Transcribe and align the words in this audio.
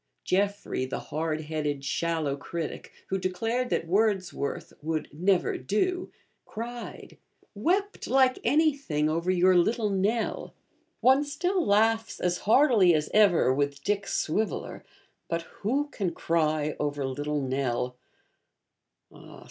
Jeffrey, 0.23 0.83
the 0.83 0.99
hard 1.13 1.41
headed 1.41 1.85
shallow 1.85 2.35
critic, 2.35 2.91
who 3.09 3.19
declared 3.19 3.69
that 3.69 3.85
Wordsworth 3.85 4.73
'would 4.81 5.09
never 5.13 5.59
do,' 5.59 6.11
cried, 6.43 7.19
'wept 7.53 8.07
like 8.07 8.39
anything,' 8.43 9.07
over 9.11 9.29
your 9.29 9.55
Little 9.55 9.91
Nell. 9.91 10.55
One 11.01 11.23
still 11.23 11.63
laughs 11.63 12.19
as 12.19 12.39
heartily 12.49 12.95
as 12.95 13.11
ever 13.13 13.53
with 13.53 13.83
Dick 13.83 14.07
Swiveller; 14.07 14.83
but 15.29 15.43
who 15.61 15.87
can 15.89 16.15
cry 16.15 16.75
over 16.79 17.05
Little 17.05 17.39
Nell? 17.39 17.95